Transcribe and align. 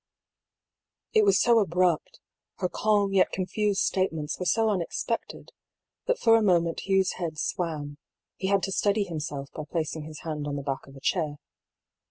It 1.13 1.25
was 1.25 1.39
so 1.39 1.59
abrupt, 1.59 2.19
her 2.55 2.67
calm 2.67 3.13
yet 3.13 3.31
confused 3.31 3.81
statements 3.81 4.39
were 4.39 4.47
so 4.47 4.69
unexpected, 4.71 5.51
that 6.07 6.17
for 6.17 6.35
a 6.35 6.41
moment 6.41 6.87
Hugh's 6.89 7.17
head 7.19 7.37
swam, 7.37 7.99
he 8.35 8.47
had 8.47 8.63
to 8.63 8.71
steady 8.71 9.03
himself 9.03 9.51
by 9.53 9.65
placing 9.71 10.05
his 10.05 10.21
hand 10.21 10.47
on 10.47 10.55
the 10.55 10.63
back 10.63 10.87
of 10.87 10.95
a 10.95 11.01
chair. 11.01 11.35